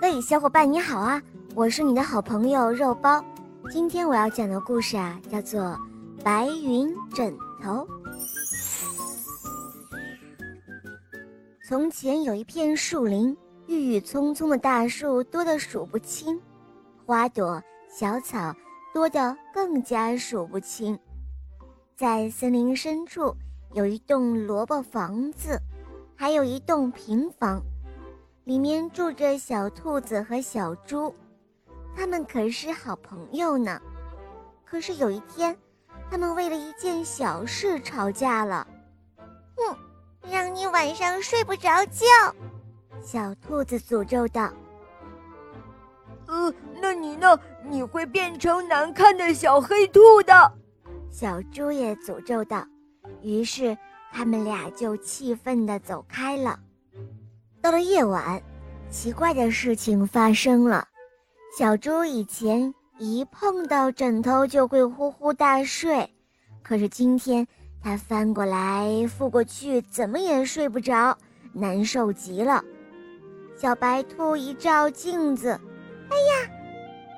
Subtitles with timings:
[0.00, 1.20] 嘿，小伙伴你好啊！
[1.56, 3.22] 我是你的好朋友肉包。
[3.68, 5.60] 今天我要讲的故事啊，叫做
[6.22, 7.84] 《白云枕头》。
[11.66, 16.40] 从前有一片树林，郁郁葱葱的大树多得数不清，
[17.04, 17.60] 花朵、
[17.90, 18.54] 小草
[18.94, 20.96] 多得更加数不清。
[21.96, 23.34] 在森林深处
[23.74, 25.60] 有一栋萝卜房子，
[26.14, 27.60] 还有一栋平房。
[28.48, 31.14] 里面住着小兔子和小猪，
[31.94, 33.78] 他们可是好朋友呢。
[34.64, 35.54] 可是有一天，
[36.10, 38.66] 他们为了一件小事吵架了。
[39.54, 39.76] 哼，
[40.30, 42.06] 让你晚上睡不着觉！
[43.02, 44.50] 小兔子诅咒道。
[46.26, 47.38] 呃，那你呢？
[47.62, 50.50] 你会变成难看的小黑兔的。
[51.10, 52.66] 小猪也诅咒道。
[53.20, 53.76] 于是
[54.10, 56.58] 他们俩就气愤地走开了。
[57.60, 58.40] 到了夜晚，
[58.90, 60.86] 奇怪的事情发生了。
[61.56, 66.12] 小猪以前一碰到枕头就会呼呼大睡，
[66.62, 67.46] 可是今天
[67.82, 71.16] 它翻过来覆过去，怎么也睡不着，
[71.52, 72.64] 难受极了。
[73.56, 76.50] 小白兔一照镜子，哎呀，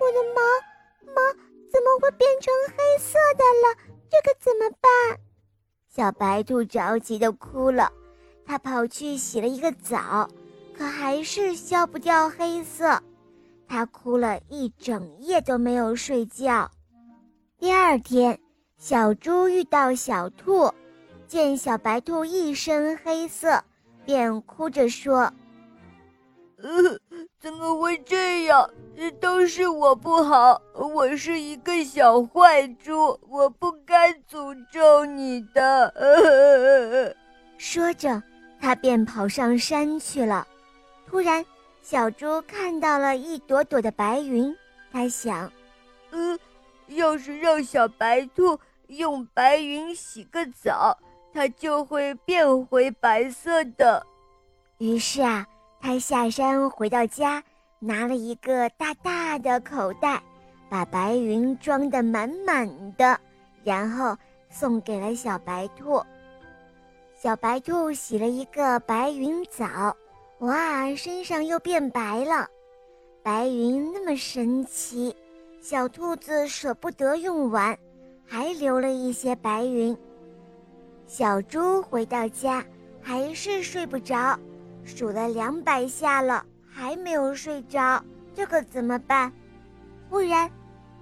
[0.00, 1.22] 我的毛毛
[1.70, 3.96] 怎么会变成黑色的了？
[4.10, 5.18] 这可怎么办？
[5.88, 7.90] 小白兔着急的哭了。
[8.44, 10.28] 它跑去洗了一个澡，
[10.76, 13.00] 可还是消不掉黑色。
[13.66, 16.70] 他哭了一整夜都没有睡觉。
[17.58, 18.38] 第二天，
[18.76, 20.70] 小猪遇到小兔，
[21.26, 23.62] 见小白兔一身黑色，
[24.04, 25.32] 便哭着说
[26.62, 26.98] ：“呃，
[27.40, 28.68] 怎么会这样？
[29.20, 37.16] 都是我不好，我是一个小坏猪，我不该诅咒你的。”
[37.56, 38.22] 说着。
[38.58, 40.44] 他便跑上山去了。
[41.06, 41.44] 突然，
[41.82, 44.54] 小猪看到了一朵朵的白云。
[44.92, 45.50] 他想
[46.10, 46.38] ：“嗯，
[46.88, 50.98] 要是让小白兔用白云洗个澡，
[51.32, 54.04] 它就会变回白色的。”
[54.78, 55.46] 于是啊，
[55.80, 57.42] 他下山回到家，
[57.78, 60.22] 拿了一个大大的口袋，
[60.68, 63.18] 把白云装得满满的，
[63.62, 64.16] 然后
[64.50, 66.02] 送给了小白兔。
[67.14, 69.96] 小白兔洗了一个白云澡，
[70.40, 72.46] 哇，身上又变白了。
[73.22, 75.16] 白云那么神奇，
[75.62, 77.76] 小兔子舍不得用完，
[78.26, 79.96] 还留了一些白云。
[81.06, 82.62] 小猪回到家
[83.00, 84.38] 还是睡不着，
[84.84, 88.04] 数了两百下了，还没有睡着，
[88.34, 89.32] 这可怎么办？
[90.10, 90.50] 忽然，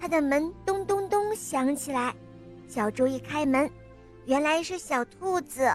[0.00, 2.14] 他的门咚咚咚响起来，
[2.66, 3.70] 小猪一开门，
[4.24, 5.70] 原来是小兔子。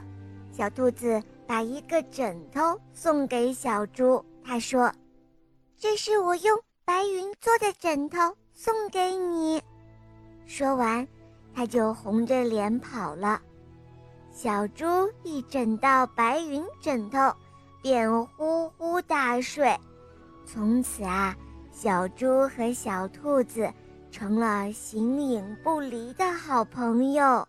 [0.52, 4.92] 小兔子把一个枕头送给小猪，他说
[5.78, 8.18] ：“这是我用白云做的枕头，
[8.54, 9.62] 送给你。”
[10.46, 11.08] 说完，
[11.54, 13.42] 他就红着脸跑了。
[14.32, 14.86] 小猪
[15.24, 17.34] 一枕到白云枕头，
[17.82, 19.78] 便呼呼大睡。
[20.46, 21.36] 从此啊，
[21.72, 23.72] 小猪和小兔子
[24.12, 27.48] 成了形影不离的好朋友。